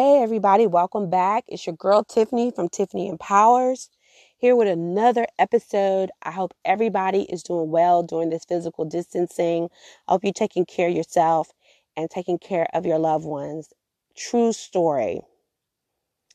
[0.00, 1.42] Hey, everybody, welcome back.
[1.48, 3.90] It's your girl Tiffany from Tiffany Empowers
[4.36, 6.12] here with another episode.
[6.22, 9.68] I hope everybody is doing well during this physical distancing.
[10.06, 11.50] I hope you're taking care of yourself
[11.96, 13.72] and taking care of your loved ones.
[14.16, 15.22] True story.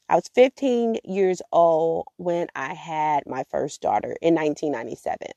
[0.10, 5.28] I was 15 years old when I had my first daughter in 1997.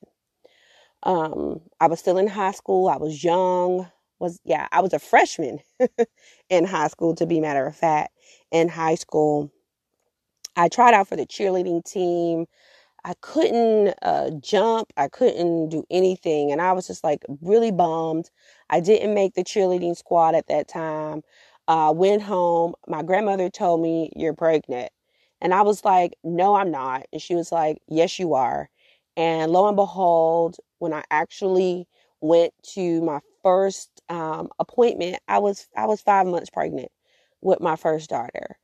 [1.04, 2.88] Um, I was still in high school.
[2.88, 3.86] I was young.
[4.18, 5.60] Was yeah, I was a freshman
[6.50, 7.14] in high school.
[7.16, 8.12] To be matter of fact,
[8.50, 9.50] in high school,
[10.56, 12.46] I tried out for the cheerleading team.
[13.04, 14.92] I couldn't uh, jump.
[14.96, 18.30] I couldn't do anything, and I was just like really bummed.
[18.70, 21.22] I didn't make the cheerleading squad at that time.
[21.68, 22.74] Uh, went home.
[22.88, 24.90] My grandmother told me, You're pregnant.
[25.42, 27.06] And I was like, No, I'm not.
[27.12, 28.70] And she was like, Yes, you are.
[29.16, 31.88] And lo and behold, when I actually
[32.20, 36.90] went to my first um, appointment, I was I was five months pregnant
[37.42, 38.58] with my first daughter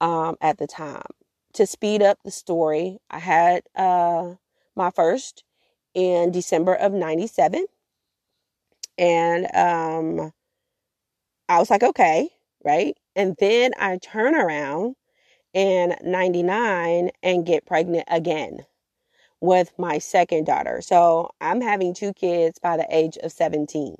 [0.00, 1.06] um, at the time.
[1.54, 4.34] To speed up the story, I had uh,
[4.76, 5.44] my first
[5.94, 7.66] in December of '97,
[8.98, 10.32] and um,
[11.48, 12.30] I was like, okay,
[12.64, 12.96] right?
[13.14, 14.96] And then I turn around
[15.54, 18.66] in 99 and get pregnant again
[19.40, 20.82] with my second daughter.
[20.82, 23.96] So I'm having two kids by the age of 17.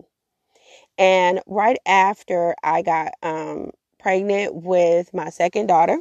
[0.99, 5.99] And right after I got um, pregnant with my second daughter,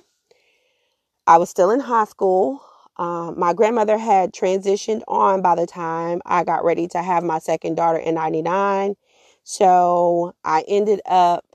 [1.27, 2.61] I was still in high school.
[2.97, 7.39] Um, my grandmother had transitioned on by the time I got ready to have my
[7.39, 8.95] second daughter in 99.
[9.43, 11.45] So I ended up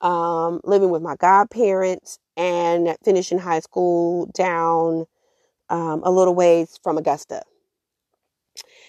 [0.00, 5.06] um, living with my godparents and finishing high school down
[5.70, 7.42] um, a little ways from Augusta.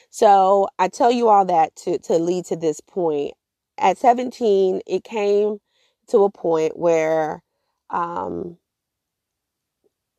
[0.09, 3.34] So I tell you all that to, to lead to this point.
[3.78, 5.59] At 17, it came
[6.08, 7.44] to a point where,
[7.90, 8.57] um,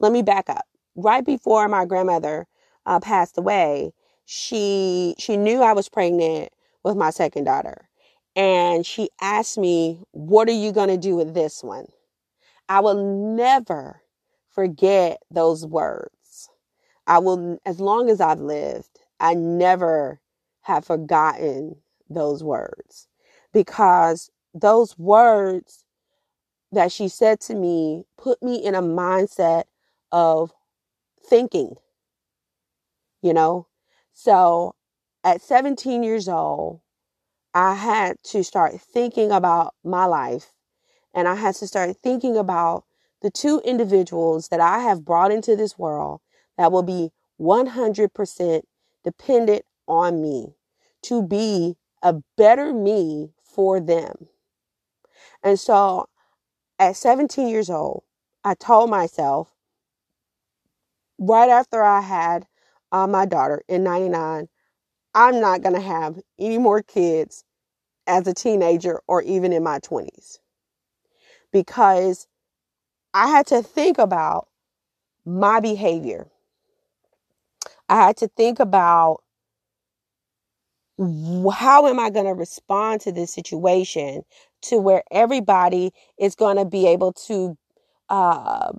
[0.00, 0.65] let me back up.
[0.97, 2.47] Right before my grandmother
[2.87, 3.93] uh, passed away,
[4.25, 6.50] she she knew I was pregnant
[6.84, 7.88] with my second daughter,
[8.37, 11.87] and she asked me, "What are you going to do with this one?"
[12.69, 12.94] I will
[13.37, 14.03] never
[14.50, 16.50] forget those words.
[17.09, 20.21] I will, as long as I've lived, I never
[20.62, 21.77] have forgotten
[22.11, 23.07] those words
[23.58, 25.84] because those words
[26.70, 29.64] that she said to me put me in a mindset
[30.12, 30.52] of
[31.28, 31.74] thinking,
[33.20, 33.66] you know?
[34.12, 34.76] So
[35.24, 36.82] at 17 years old,
[37.52, 40.52] I had to start thinking about my life
[41.12, 42.84] and I had to start thinking about
[43.22, 46.20] the two individuals that I have brought into this world
[46.56, 48.62] that will be 100%
[49.02, 50.54] dependent on me
[51.02, 54.28] to be a better me for them.
[55.42, 56.06] And so
[56.78, 58.04] at 17 years old,
[58.44, 59.52] I told myself
[61.19, 62.46] right after I had
[62.92, 64.48] uh, my daughter in 99,
[65.12, 67.42] I'm not going to have any more kids
[68.06, 70.38] as a teenager or even in my 20s
[71.50, 72.28] because
[73.12, 74.46] I had to think about
[75.26, 76.28] my behavior.
[77.88, 79.25] I had to think about
[80.98, 84.22] how am I going to respond to this situation
[84.62, 87.56] to where everybody is going to be able to
[88.09, 88.72] uh,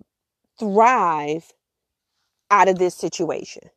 [0.60, 1.54] thrive
[2.52, 3.70] out of this situation.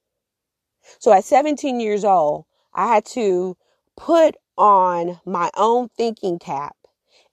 [0.98, 3.56] So at 17 years old, I had to
[3.96, 6.76] put on my own thinking cap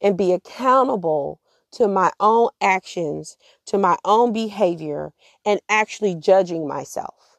[0.01, 1.39] and be accountable
[1.71, 3.37] to my own actions,
[3.67, 5.13] to my own behavior,
[5.45, 7.37] and actually judging myself,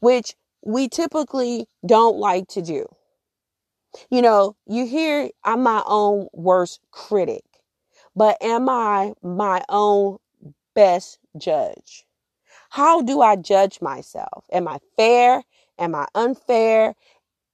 [0.00, 2.86] which we typically don't like to do.
[4.10, 7.44] You know, you hear I'm my own worst critic,
[8.16, 10.18] but am I my own
[10.74, 12.06] best judge?
[12.70, 14.46] How do I judge myself?
[14.52, 15.44] Am I fair?
[15.78, 16.94] Am I unfair?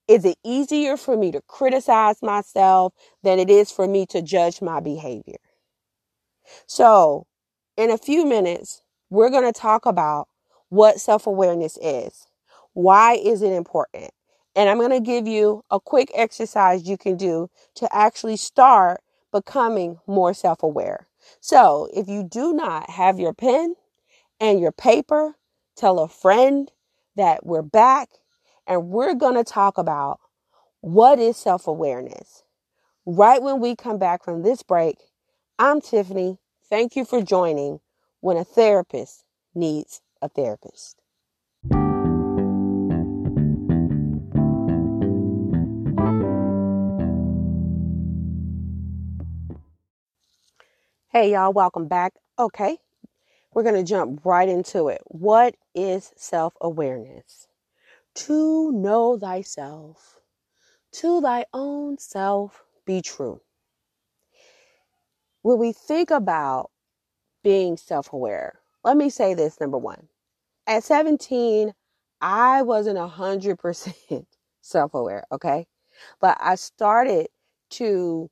[0.08, 4.62] Is it easier for me to criticize myself than it is for me to judge
[4.62, 5.38] my behavior?
[6.66, 7.26] So,
[7.76, 10.28] in a few minutes, we're going to talk about
[10.68, 12.26] what self awareness is.
[12.74, 14.10] Why is it important?
[14.56, 19.00] And I'm going to give you a quick exercise you can do to actually start
[19.32, 21.08] becoming more self aware.
[21.40, 23.74] So, if you do not have your pen
[24.40, 25.36] and your paper,
[25.76, 26.70] tell a friend
[27.16, 28.10] that we're back
[28.66, 30.20] and we're going to talk about
[30.80, 32.44] what is self awareness.
[33.06, 34.98] Right when we come back from this break,
[35.58, 36.38] I'm Tiffany.
[36.70, 37.80] Thank you for joining
[38.20, 39.24] when a therapist
[39.54, 41.03] needs a therapist.
[51.16, 52.14] Hey, y'all, welcome back.
[52.40, 52.76] Okay,
[53.52, 55.00] we're going to jump right into it.
[55.06, 57.46] What is self awareness?
[58.16, 60.18] To know thyself,
[60.94, 63.40] to thy own self be true.
[65.42, 66.72] When we think about
[67.44, 70.08] being self aware, let me say this number one.
[70.66, 71.74] At 17,
[72.22, 74.26] I wasn't 100%
[74.62, 75.68] self aware, okay?
[76.20, 77.28] But I started
[77.70, 78.28] to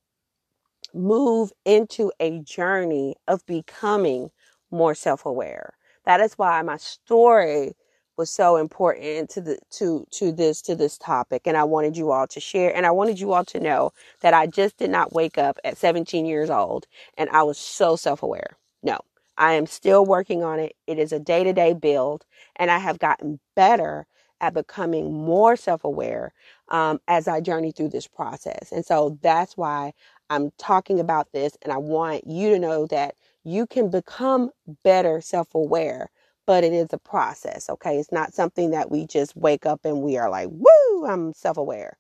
[0.95, 4.31] move into a journey of becoming
[4.71, 5.75] more self-aware.
[6.05, 7.75] That is why my story
[8.17, 12.13] was so important to the to to this to this topic and I wanted you
[12.13, 15.13] all to share and I wanted you all to know that I just did not
[15.15, 16.87] wake up at 17 years old
[17.17, 18.57] and I was so self-aware.
[18.83, 18.99] No.
[19.39, 20.77] I am still working on it.
[20.87, 24.07] It is a day-to-day build and I have gotten better
[24.41, 26.33] at becoming more self-aware
[26.69, 28.73] um, as I journey through this process.
[28.73, 29.95] And so that's why
[30.33, 34.51] I'm talking about this and I want you to know that you can become
[34.85, 36.11] better self aware,
[36.47, 37.99] but it is a process, okay?
[37.99, 41.59] It's not something that we just wake up and we are like, woo, I'm self
[41.59, 41.99] aware,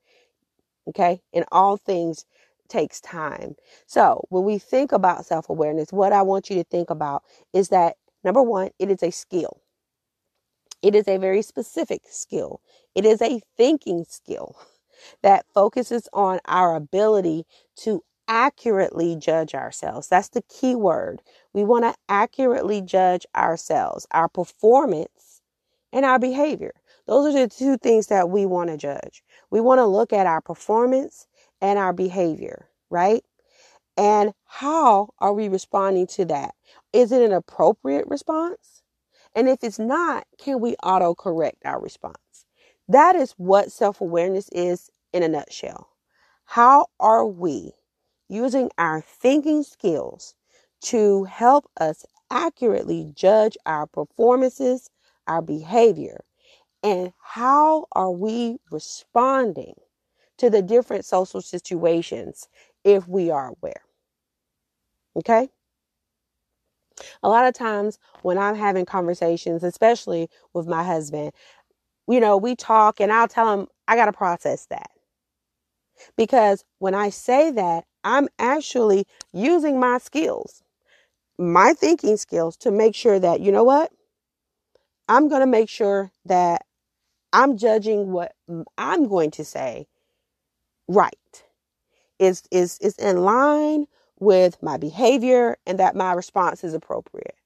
[0.88, 1.20] okay?
[1.32, 2.24] And all things
[2.68, 3.56] takes time.
[3.86, 7.24] So when we think about self awareness, what I want you to think about
[7.54, 9.60] is that number one, it is a skill.
[10.82, 12.60] It is a very specific skill.
[12.94, 14.56] It is a thinking skill
[15.22, 17.46] that focuses on our ability
[17.78, 20.08] to accurately judge ourselves.
[20.08, 21.22] That's the key word.
[21.52, 25.42] We want to accurately judge ourselves, our performance,
[25.92, 26.72] and our behavior.
[27.06, 29.22] Those are the two things that we want to judge.
[29.50, 31.26] We want to look at our performance
[31.60, 33.24] and our behavior, right?
[33.96, 36.54] And how are we responding to that?
[36.92, 38.82] Is it an appropriate response?
[39.34, 42.46] And if it's not, can we auto correct our response?
[42.88, 45.88] That is what self awareness is in a nutshell.
[46.44, 47.72] How are we
[48.32, 50.34] using our thinking skills
[50.80, 54.88] to help us accurately judge our performances,
[55.26, 56.24] our behavior,
[56.82, 59.74] and how are we responding
[60.38, 62.48] to the different social situations
[62.84, 63.82] if we are aware.
[65.16, 65.50] Okay?
[67.22, 71.32] A lot of times when I'm having conversations, especially with my husband,
[72.08, 74.90] you know, we talk and I'll tell him, I got to process that.
[76.16, 80.62] Because when I say that, I'm actually using my skills,
[81.38, 83.92] my thinking skills to make sure that, you know what?
[85.08, 86.64] I'm going to make sure that
[87.32, 88.34] I'm judging what
[88.78, 89.86] I'm going to say
[90.88, 91.14] right.
[92.18, 93.86] Is is is in line
[94.20, 97.36] with my behavior and that my response is appropriate.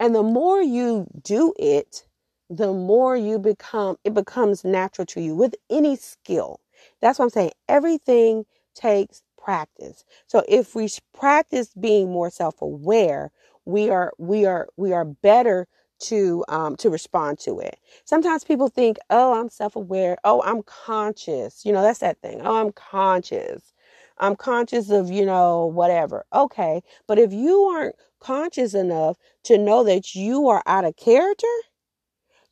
[0.00, 2.06] And the more you do it,
[2.50, 6.61] the more you become it becomes natural to you with any skill.
[7.02, 7.52] That's what I'm saying.
[7.68, 8.46] Everything
[8.76, 10.04] takes practice.
[10.28, 13.32] So if we practice being more self-aware,
[13.66, 15.68] we are we are we are better
[16.02, 17.78] to um, to respond to it.
[18.06, 20.18] Sometimes people think, "Oh, I'm self-aware.
[20.24, 22.42] Oh, I'm conscious." You know, that's that thing.
[22.44, 23.74] "Oh, I'm conscious."
[24.18, 26.24] I'm conscious of, you know, whatever.
[26.34, 26.82] Okay.
[27.08, 31.48] But if you aren't conscious enough to know that you are out of character,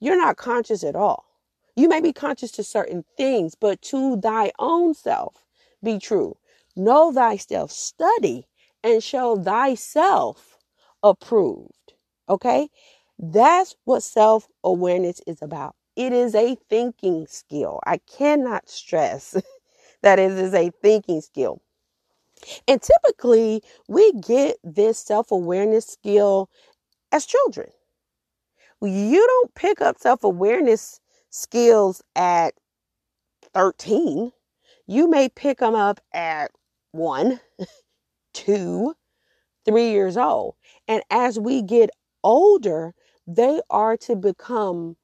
[0.01, 1.27] you're not conscious at all.
[1.81, 5.47] You may be conscious to certain things, but to thy own self
[5.83, 6.37] be true.
[6.77, 8.47] Know thyself, study
[8.85, 10.59] and show thyself
[11.03, 11.95] approved.
[12.29, 12.69] Okay?
[13.19, 15.75] That's what self awareness is about.
[15.97, 17.81] It is a thinking skill.
[17.87, 19.35] I cannot stress
[20.03, 21.63] that it is a thinking skill.
[22.69, 26.51] And typically, we get this self awareness skill
[27.11, 27.71] as children.
[28.83, 31.00] You don't pick up self awareness
[31.31, 32.55] skills at
[33.55, 34.33] 13.
[34.87, 36.51] You may pick them up at
[36.93, 37.41] one,
[38.35, 38.95] two,
[39.65, 40.57] three years old.
[40.89, 41.91] And as we get
[42.25, 42.95] older,
[43.27, 44.97] they are to become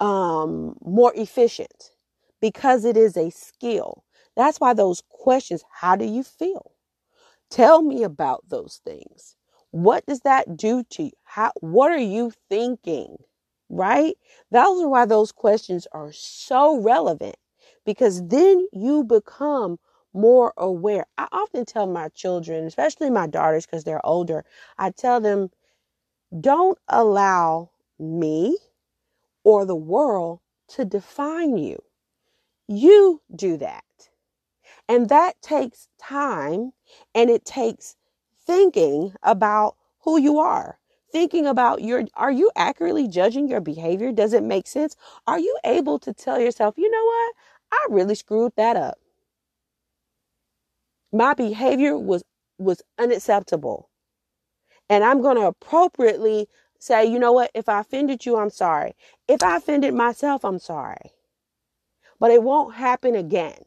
[0.00, 1.92] um, more efficient
[2.40, 4.04] because it is a skill.
[4.36, 6.72] That's why those questions how do you feel?
[7.50, 9.36] Tell me about those things.
[9.70, 11.10] What does that do to you?
[11.24, 13.16] How, what are you thinking?
[13.68, 14.16] Right?
[14.50, 17.36] Those are why those questions are so relevant
[17.84, 19.78] because then you become
[20.14, 21.06] more aware.
[21.18, 24.44] I often tell my children, especially my daughters because they're older,
[24.78, 25.50] I tell them,
[26.40, 28.58] don't allow me
[29.44, 31.82] or the world to define you.
[32.68, 33.84] You do that.
[34.88, 36.72] And that takes time
[37.14, 37.96] and it takes
[38.34, 40.78] thinking about who you are.
[41.14, 44.12] Thinking about your, are you accurately judging your behavior?
[44.12, 44.96] Does it make sense?
[45.28, 47.34] Are you able to tell yourself, you know what?
[47.72, 48.98] I really screwed that up.
[51.12, 52.24] My behavior was
[52.58, 53.90] was unacceptable.
[54.90, 57.50] And I'm going to appropriately say, you know what?
[57.54, 58.94] If I offended you, I'm sorry.
[59.28, 61.12] If I offended myself, I'm sorry.
[62.20, 63.58] But it won't happen again.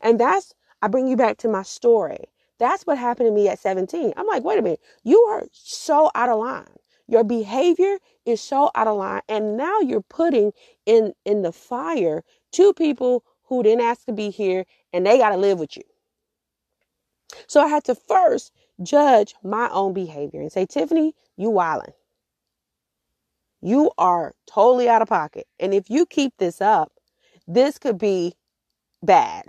[0.00, 2.26] And that's, I bring you back to my story.
[2.58, 4.14] That's what happened to me at 17.
[4.16, 6.66] I'm like, wait a minute, you are so out of line.
[7.06, 9.22] Your behavior is so out of line.
[9.28, 10.52] And now you're putting
[10.86, 15.30] in, in the fire two people who didn't ask to be here and they got
[15.30, 15.82] to live with you.
[17.46, 21.92] So I had to first judge my own behavior and say, Tiffany, you wildin'.
[23.60, 25.46] You are totally out of pocket.
[25.58, 26.92] And if you keep this up,
[27.46, 28.34] this could be
[29.02, 29.44] bad.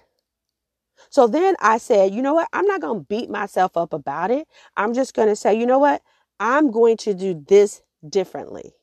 [1.09, 2.47] So then I said, you know what?
[2.53, 4.47] I'm not going to beat myself up about it.
[4.77, 6.01] I'm just going to say, you know what?
[6.39, 8.73] I'm going to do this differently.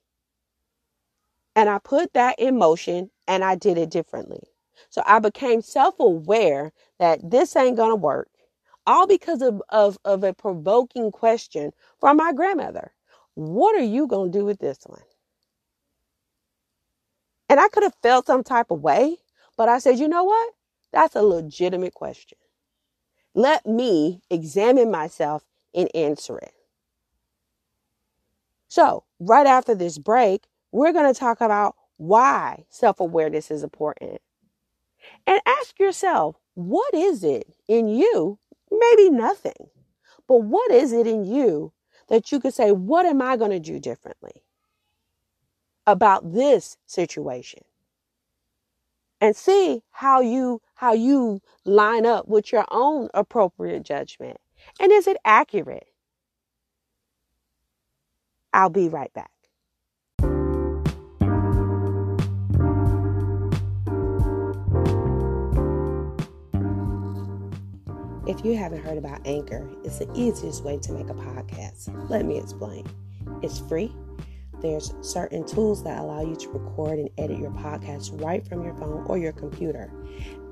[1.55, 4.43] And I put that in motion and I did it differently.
[4.91, 8.31] So I became self aware that this ain't going to work,
[8.87, 12.93] all because of, of, of a provoking question from my grandmother.
[13.35, 15.03] What are you going to do with this one?
[17.49, 19.19] And I could have felt some type of way,
[19.57, 20.55] but I said, you know what?
[20.93, 22.39] That's a legitimate question.
[23.35, 25.45] Let me examine myself
[25.75, 26.53] and answer it.
[28.73, 34.23] So, right after this break, we're going to talk about why self awareness is important.
[35.27, 38.39] And ask yourself, what is it in you?
[38.71, 39.69] Maybe nothing,
[40.27, 41.73] but what is it in you
[42.09, 44.43] that you could say, what am I going to do differently?
[45.87, 47.63] about this situation
[49.21, 54.39] and see how you how you line up with your own appropriate judgment
[54.81, 55.89] and is it accurate
[58.53, 59.31] i'll be right back
[68.25, 72.09] If you haven't heard about Anchor, it's the easiest way to make a podcast.
[72.09, 72.87] Let me explain.
[73.43, 73.93] It's free
[74.63, 78.75] there's certain tools that allow you to record and edit your podcast right from your
[78.75, 79.93] phone or your computer.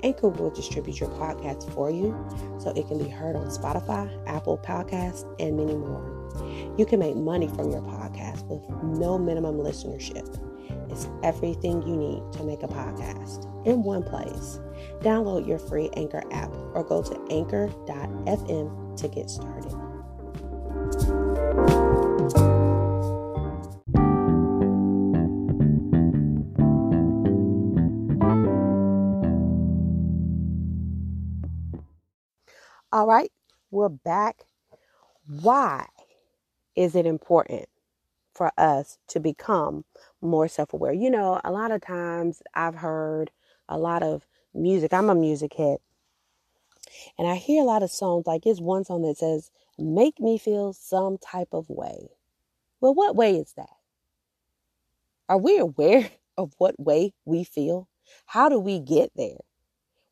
[0.03, 2.15] Anchor will distribute your podcast for you
[2.59, 6.21] so it can be heard on Spotify, Apple Podcasts, and many more.
[6.77, 10.39] You can make money from your podcast with no minimum listenership.
[10.89, 14.59] It's everything you need to make a podcast in one place.
[14.99, 19.80] Download your free Anchor app or go to anchor.fm to get started.
[33.01, 33.31] All right,
[33.71, 34.43] we're back.
[35.25, 35.87] Why
[36.75, 37.65] is it important
[38.35, 39.85] for us to become
[40.21, 40.93] more self aware?
[40.93, 43.31] You know, a lot of times I've heard
[43.67, 44.93] a lot of music.
[44.93, 45.79] I'm a music head.
[47.17, 50.37] And I hear a lot of songs, like it's one song that says, Make me
[50.37, 52.07] feel some type of way.
[52.81, 53.77] Well, what way is that?
[55.27, 57.87] Are we aware of what way we feel?
[58.27, 59.39] How do we get there?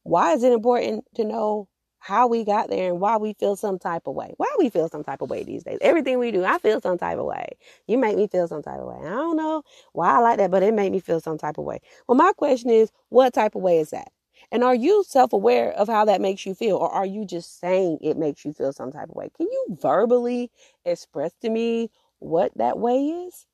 [0.01, 1.67] Why is it important to know
[1.99, 4.33] how we got there and why we feel some type of way.
[4.37, 5.77] Why we feel some type of way these days.
[5.81, 7.57] Everything we do, I feel some type of way.
[7.87, 8.97] You make me feel some type of way.
[9.05, 9.63] I don't know
[9.93, 11.79] why I like that, but it made me feel some type of way.
[12.07, 14.11] Well, my question is, what type of way is that?
[14.51, 16.77] And are you self aware of how that makes you feel?
[16.77, 19.29] Or are you just saying it makes you feel some type of way?
[19.35, 20.51] Can you verbally
[20.85, 23.45] express to me what that way is?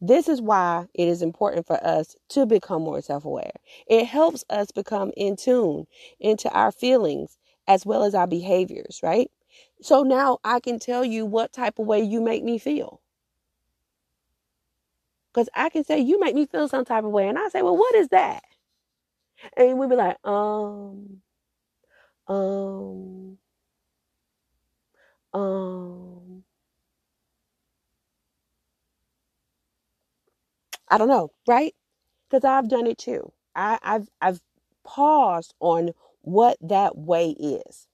[0.00, 3.52] This is why it is important for us to become more self aware.
[3.88, 5.86] It helps us become in tune
[6.20, 7.38] into our feelings
[7.68, 9.30] as well as our behaviors, right?
[9.82, 13.00] So now I can tell you what type of way you make me feel.
[15.32, 17.28] Because I can say, you make me feel some type of way.
[17.28, 18.42] And I say, well, what is that?
[19.56, 21.22] And we'd be like, um,
[22.28, 23.38] um,
[25.34, 26.31] um,
[30.92, 31.74] I don't know, right?
[32.30, 33.32] Because I've done it too.
[33.56, 34.42] I, I've I've
[34.84, 37.86] paused on what that way is.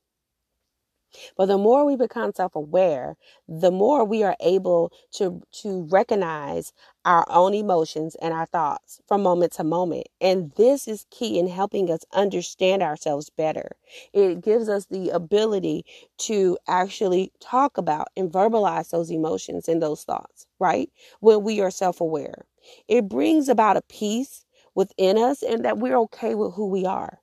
[1.37, 3.17] But the more we become self-aware,
[3.49, 6.73] the more we are able to to recognize
[7.07, 10.09] our own emotions and our thoughts from moment to moment.
[10.23, 13.73] And this is key in helping us understand ourselves better.
[14.14, 15.87] It gives us the ability
[16.21, 20.90] to actually talk about and verbalize those emotions and those thoughts, right?
[21.21, 22.47] When we are self-aware.
[22.88, 24.44] It brings about a peace
[24.75, 27.20] within us and that we're okay with who we are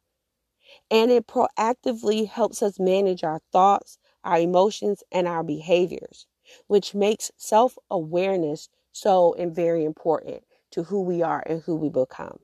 [0.91, 6.27] and it proactively helps us manage our thoughts, our emotions, and our behaviors,
[6.67, 11.89] which makes self awareness so and very important to who we are and who we
[11.89, 12.39] become.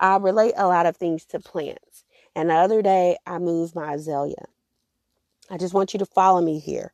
[0.00, 2.04] I relate a lot of things to plants.
[2.36, 4.46] And the other day, I moved my azalea.
[5.50, 6.92] I just want you to follow me here.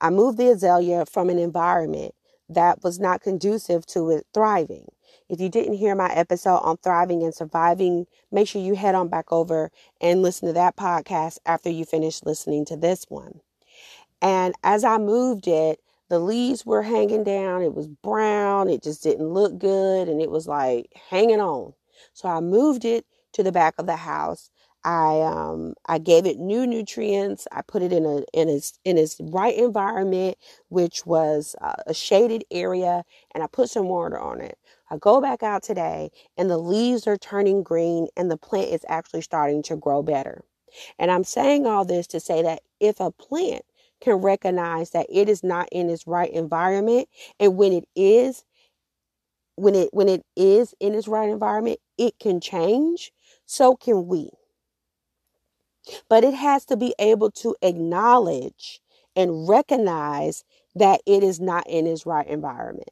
[0.00, 2.14] I moved the azalea from an environment
[2.48, 4.86] that was not conducive to it thriving.
[5.28, 9.08] If you didn't hear my episode on thriving and surviving, make sure you head on
[9.08, 13.40] back over and listen to that podcast after you finish listening to this one.
[14.22, 17.62] And as I moved it, the leaves were hanging down.
[17.62, 18.68] It was brown.
[18.68, 20.08] It just didn't look good.
[20.08, 21.74] And it was like hanging on.
[22.12, 24.50] So I moved it to the back of the house.
[24.86, 27.48] I um I gave it new nutrients.
[27.52, 30.38] I put it in a in its in its right environment,
[30.70, 34.58] which was uh, a shaded area, and I put some water on it.
[34.90, 38.86] I go back out today, and the leaves are turning green, and the plant is
[38.88, 40.44] actually starting to grow better.
[40.98, 43.64] And I'm saying all this to say that if a plant
[44.00, 47.08] can recognize that it is not in its right environment,
[47.40, 48.44] and when it is,
[49.56, 53.12] when it when it is in its right environment, it can change.
[53.46, 54.30] So can we.
[56.08, 58.80] But it has to be able to acknowledge
[59.14, 62.90] and recognize that it is not in its right environment.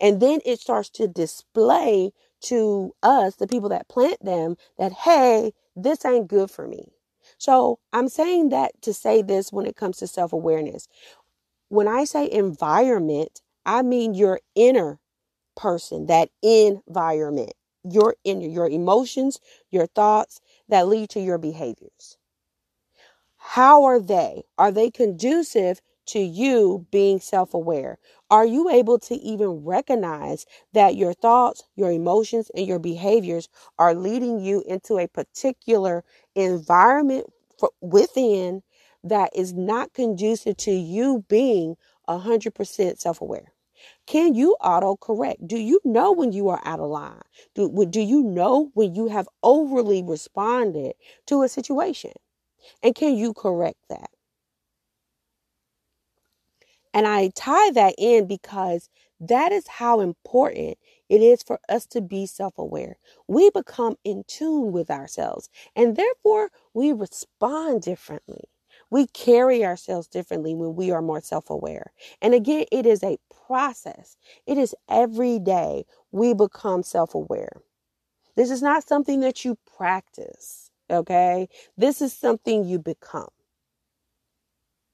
[0.00, 5.52] And then it starts to display to us, the people that plant them, that, hey,
[5.76, 6.92] this ain't good for me.
[7.38, 10.88] So I'm saying that to say this when it comes to self awareness.
[11.68, 14.98] When I say environment, I mean your inner
[15.56, 17.52] person, that environment,
[17.84, 22.18] your inner, your emotions, your thoughts that lead to your behaviors.
[23.42, 24.44] How are they?
[24.56, 27.98] Are they conducive to you being self aware?
[28.30, 33.48] Are you able to even recognize that your thoughts, your emotions, and your behaviors
[33.80, 36.04] are leading you into a particular
[36.36, 37.26] environment
[37.80, 38.62] within
[39.02, 43.52] that is not conducive to you being 100% self aware?
[44.06, 45.48] Can you auto correct?
[45.48, 47.22] Do you know when you are out of line?
[47.54, 50.94] Do, do you know when you have overly responded
[51.26, 52.12] to a situation?
[52.82, 54.10] And can you correct that?
[56.92, 58.88] And I tie that in because
[59.20, 62.98] that is how important it is for us to be self aware.
[63.28, 68.44] We become in tune with ourselves and therefore we respond differently.
[68.90, 71.92] We carry ourselves differently when we are more self aware.
[72.20, 77.62] And again, it is a process, it is every day we become self aware.
[78.36, 80.69] This is not something that you practice.
[80.90, 81.48] Okay.
[81.76, 83.28] This is something you become.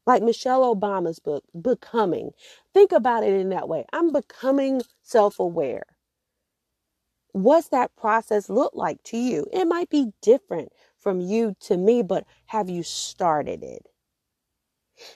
[0.06, 2.32] Like Michelle Obama's book, Becoming.
[2.74, 3.84] Think about it in that way.
[3.92, 5.84] I'm becoming self aware.
[7.32, 9.46] What's that process look like to you?
[9.52, 13.86] It might be different from you to me, but have you started it?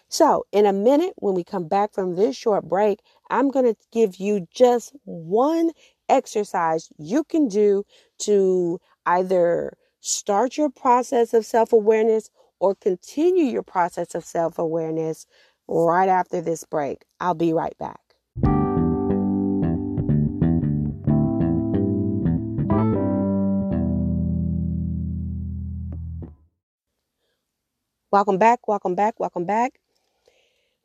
[0.08, 3.76] So, in a minute, when we come back from this short break, I'm going to
[3.92, 5.70] give you just one
[6.08, 7.84] exercise you can do
[8.20, 15.26] to either start your process of self awareness or continue your process of self awareness
[15.68, 17.04] right after this break.
[17.20, 18.00] I'll be right back.
[28.12, 29.78] Welcome back, welcome back, welcome back.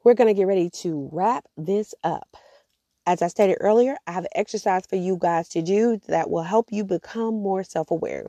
[0.03, 2.37] We're going to get ready to wrap this up.
[3.07, 6.43] As I stated earlier, I have an exercise for you guys to do that will
[6.43, 8.27] help you become more self aware.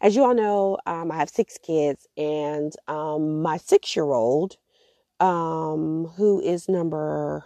[0.00, 4.58] As you all know, um, I have six kids, and um, my six year old,
[5.20, 7.44] um, who is number,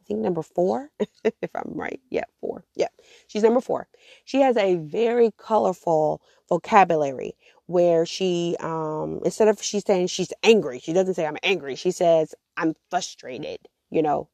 [0.00, 0.90] I think number four,
[1.24, 2.00] if I'm right.
[2.10, 2.64] Yeah, four.
[2.76, 2.88] Yeah,
[3.28, 3.88] she's number four.
[4.24, 10.80] She has a very colorful vocabulary where she, um, instead of she's saying she's angry,
[10.80, 11.76] she doesn't say I'm angry.
[11.76, 14.28] She says I'm frustrated, you know.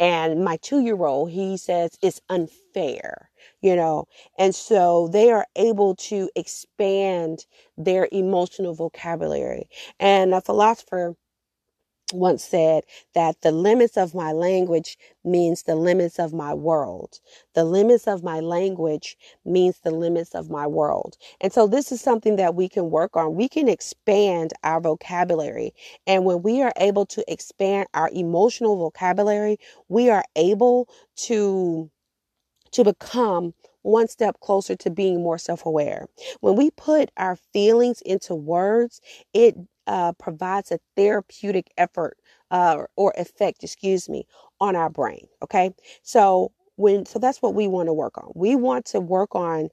[0.00, 3.30] And my two year old, he says it's unfair
[3.60, 4.04] you know?
[4.38, 9.68] And so they are able to expand their emotional vocabulary.
[9.98, 11.16] And a philosopher
[12.12, 17.18] once said that the limits of my language means the limits of my world.
[17.54, 21.16] The limits of my language means the limits of my world.
[21.40, 23.34] And so this is something that we can work on.
[23.34, 25.72] We can expand our vocabulary.
[26.06, 30.88] And when we are able to expand our emotional vocabulary, we are able
[31.26, 31.90] to
[32.72, 36.06] to become one step closer to being more self aware.
[36.40, 39.00] When we put our feelings into words,
[39.32, 42.18] it uh, provides a therapeutic effort
[42.50, 44.26] uh, or effect, excuse me,
[44.60, 45.26] on our brain.
[45.42, 45.74] Okay.
[46.02, 48.32] So, when, so that's what we want to work on.
[48.34, 49.70] We want to work on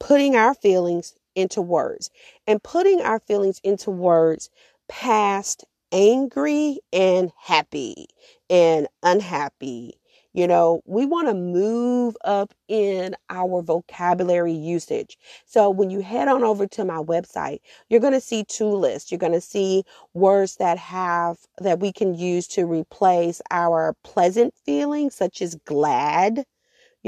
[0.00, 2.10] putting our feelings into words
[2.46, 4.50] and putting our feelings into words
[4.88, 8.08] past angry and happy
[8.50, 9.94] and unhappy
[10.38, 15.18] You know, we want to move up in our vocabulary usage.
[15.46, 17.58] So when you head on over to my website,
[17.90, 19.10] you're going to see two lists.
[19.10, 19.82] You're going to see
[20.14, 26.44] words that have that we can use to replace our pleasant feelings such as glad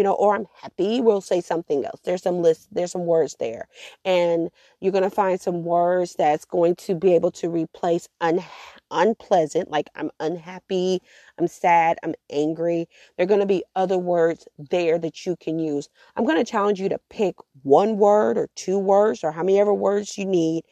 [0.01, 2.01] you know, or I'm happy, we'll say something else.
[2.05, 3.69] There's some lists, there's some words there.
[4.07, 4.49] And
[4.81, 8.43] you're going to find some words that's going to be able to replace un-
[8.91, 11.03] unpleasant, like I'm unhappy,
[11.39, 12.89] I'm sad, I'm angry.
[13.19, 15.91] There are going to be other words there that you can use.
[16.17, 19.61] I'm going to challenge you to pick one word or two words or how many
[19.61, 20.65] ever words you need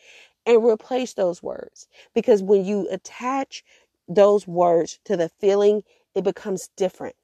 [0.47, 1.87] and replace those words.
[2.14, 3.62] Because when you attach
[4.09, 5.83] those words to the feeling,
[6.14, 7.14] it becomes different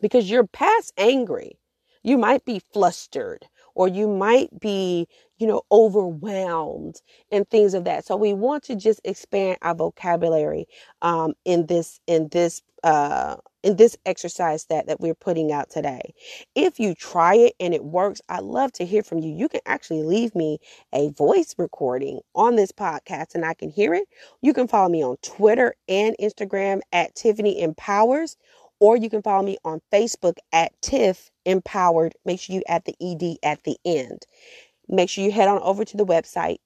[0.00, 1.58] because you're past angry.
[2.02, 5.06] You might be flustered or you might be,
[5.38, 8.06] you know, overwhelmed and things of that.
[8.06, 10.66] So we want to just expand our vocabulary
[11.02, 16.14] um, in this in this uh, in this exercise that that we're putting out today.
[16.54, 19.34] If you try it and it works, I'd love to hear from you.
[19.34, 20.58] You can actually leave me
[20.94, 24.08] a voice recording on this podcast and I can hear it.
[24.40, 28.36] You can follow me on Twitter and Instagram at Tiffany Empowers
[28.80, 32.14] or you can follow me on Facebook at Tiff Empowered.
[32.24, 34.26] Make sure you add the ED at the end.
[34.88, 36.58] Make sure you head on over to the website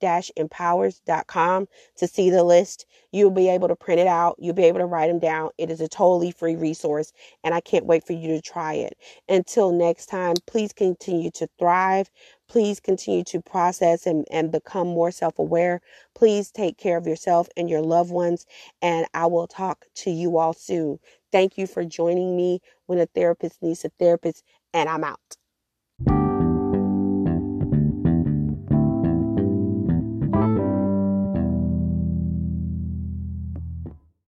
[0.00, 2.86] www.tiffany-empowers.com to see the list.
[3.12, 4.36] You'll be able to print it out.
[4.38, 5.50] You'll be able to write them down.
[5.58, 7.12] It is a totally free resource,
[7.44, 8.96] and I can't wait for you to try it.
[9.28, 12.10] Until next time, please continue to thrive.
[12.48, 15.80] Please continue to process and, and become more self aware.
[16.14, 18.46] Please take care of yourself and your loved ones.
[18.80, 20.98] And I will talk to you all soon.
[21.30, 24.44] Thank you for joining me when a therapist needs a therapist.
[24.72, 25.36] And I'm out.